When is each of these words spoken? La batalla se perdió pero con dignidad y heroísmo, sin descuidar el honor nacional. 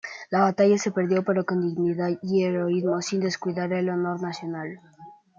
La 0.31 0.39
batalla 0.39 0.79
se 0.79 0.89
perdió 0.89 1.21
pero 1.23 1.45
con 1.45 1.61
dignidad 1.61 2.09
y 2.23 2.43
heroísmo, 2.43 2.99
sin 3.03 3.19
descuidar 3.19 3.71
el 3.71 3.87
honor 3.87 4.19
nacional. 4.19 4.79